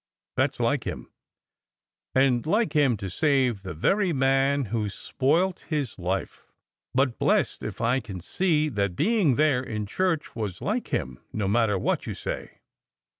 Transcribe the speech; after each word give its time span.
That 0.35 0.53
s 0.53 0.59
like 0.59 0.85
him. 0.85 1.11
And 2.15 2.43
like 2.47 2.73
him 2.73 2.97
to 2.97 3.07
save 3.07 3.61
the 3.61 3.75
very 3.75 4.11
man 4.13 4.65
who 4.73 4.87
s 4.87 4.95
spoilt 4.95 5.59
his 5.69 5.99
life. 5.99 6.47
But 6.95 7.19
blest 7.19 7.61
if 7.61 7.81
I 7.81 7.99
can 7.99 8.19
see 8.19 8.67
that 8.69 8.95
being 8.95 9.35
there 9.35 9.61
in 9.61 9.85
church 9.85 10.35
was 10.35 10.59
like 10.59 10.87
him, 10.87 11.19
no 11.31 11.47
matter 11.47 11.77
what 11.77 12.07
you 12.07 12.15
say! 12.15 12.61